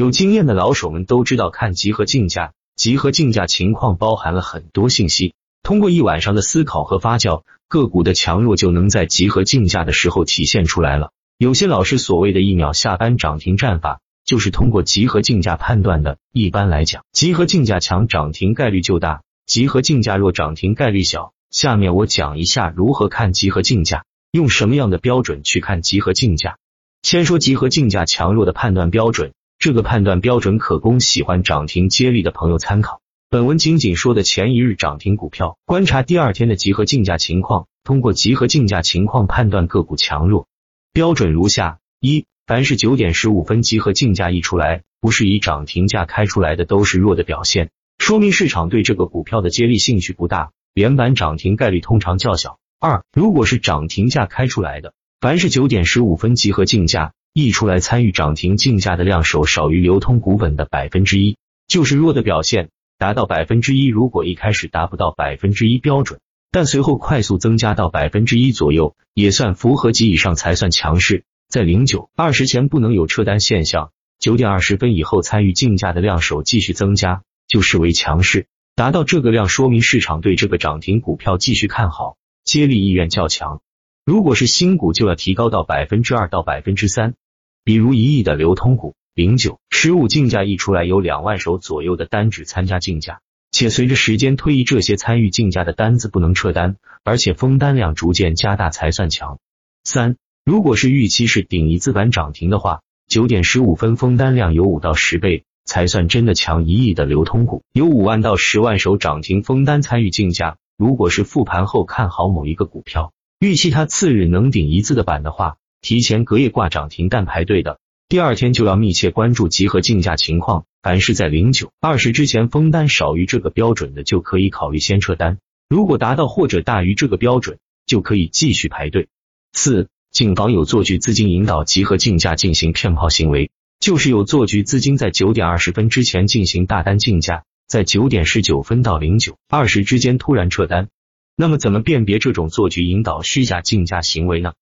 [0.00, 5.34] 有经验的老手们都知道，看集合竞价，集合竞价情况包含了很多信息。
[5.62, 11.10] 通过一晚上的思考和发酵，个股的强弱就能在集合竞价的时候体现出来了。
[11.36, 16.16] 有些老师所谓的一秒下班涨停战法，就是通过集合竞价判断的。
[16.32, 21.34] 一般来讲，集合竞价强，涨停概率就大；集合竞价弱，涨停概率小。
[21.50, 26.56] 下面我讲一下如何看集合竞价，用什么样的标准去看集合竞价。
[27.02, 29.32] 先说集合竞价强弱的判断标准。
[29.60, 33.02] 这个判断标准可供喜欢涨停接力的朋友参考。
[33.28, 40.48] 本文仅仅说的前一日涨停股票，观察第二天的集合竞价情况，通过集合竞价情况判断个股强弱。
[40.94, 47.68] 标准如下：一，凡是九点十五分集合竞价一出来，不是以涨停价开出来的都是弱的表现，
[47.98, 52.58] 说明市场对这个股票的接力兴趣不大，连板涨停概率通常较小。
[52.80, 57.12] 二，如果是涨停价开出来的，凡是九点十五分集合竞价。
[57.32, 61.36] 溢出来参与涨停竞价的量手少于流通股本的百分之一，
[61.68, 62.70] 就是弱的表现。
[62.98, 71.24] 达到百分之一，如果一开始达不到百分之一标准，但随后快速增加到百分之一左右，也算符合及以上才算强势。
[71.48, 78.48] 在零九二十前不能有撤单现象，九点二十分以后参与竞价的量手继续增加，就视为强势。
[78.74, 83.62] 达到这个量，说明市场对这个涨停股票继续看好，接力意愿较强。
[84.10, 87.14] 如果是新股，就要提高到百分之二到百分之三。
[87.62, 93.20] 比如一亿的流通股，零九十五竞价一出来，有两万手左右的单只参加竞价，
[93.52, 99.38] 且随着时间推移，这些参与竞价的单子不能撤单，而且封单量逐渐加大才算强。
[99.84, 106.66] 三，如果是预期是顶一字板涨停的话，九点十五分封单量有五到十倍才算真的强。
[106.66, 115.56] 一亿的流通股有五万到十万手涨停封单参与竞价，如果是复盘后看好某一个股票，预期它次日能顶一字的板的话。
[115.80, 120.66] 提前隔夜挂涨停但排队的，第二天就要密切关注集合竞价情况。
[120.82, 125.36] 凡是在零九二十之前封单少于这个标准的，就可以考虑先撤单；
[125.70, 129.08] 如果达到或者大于这个标准，就可以继续排队。
[129.54, 140.88] 四、谨防有做局资金引导集合竞价进行骗炮行为，就是有做局资金在九点二十分之前进行大单竞价，在九点十九分到零九二十之间突然撤单。
[141.36, 144.52] 那么怎么辨别这种做局引导虚假竞价行为呢？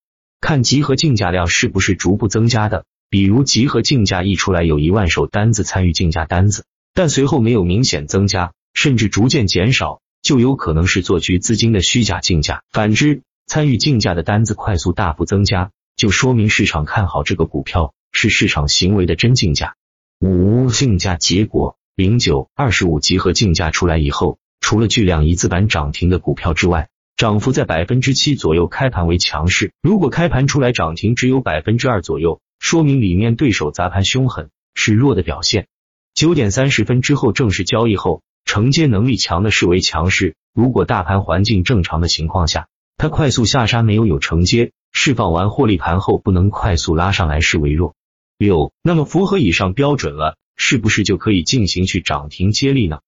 [0.41, 6.65] 看集合竞价量是不是逐步增加的，比如集合竞价一出来有一万手单子参与竞价单子，
[6.95, 12.63] 但随后没有明显增加，甚至逐渐减少，就有可能是做局资金的虚假竞价。
[12.71, 19.75] 反之，参与竞价的单子快速大幅增加，就说明市场看好这个股票，是市场行为的真竞价。
[20.21, 26.91] 五竞价结果零九二十五集合竞价出来以后，除了巨量一字板涨停的股票之外。
[27.17, 29.73] 涨幅在百分之七左右，开盘为强势。
[29.81, 35.69] 如果开盘出来涨停只有百分之二左右，说明里面对手砸盘凶狠，是弱的表现。
[36.13, 40.37] 九点三十分之后正式交易后，承接能力强的视为强势。
[40.53, 42.69] 如果大盘环境正常的情况下，
[42.99, 47.95] 它快速下杀没有有承接，释放完获利盘后不能快速拉上来视为弱。
[48.37, 52.99] 六，那么符合以上标准了，是不是就可以进行去涨停接力呢？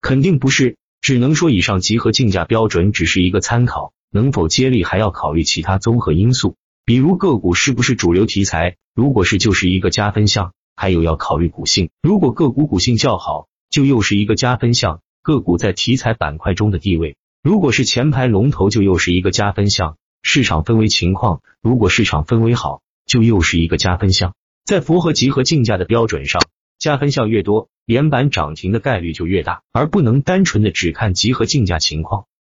[0.00, 0.78] 肯定不是。
[1.00, 24.34] 只能说以上集合竞价标准只是一个参考，能否接力还要考虑其他综合因素，比如个股是不是主流题材，如果是就是一个加分项，还有要考虑股性，如果个股股性较好，就又是一个加分项，个股在题材板块中的地位，如果是前排龙头就又是一个加分项，市场氛围情况，如果市场氛围好，就又是一个加分项，
[24.66, 26.42] 在符合集合竞价的标准上。
[26.78, 32.26] 加分项越多，连板涨停的概率就越大，而不能单纯的只看集合竞价情况。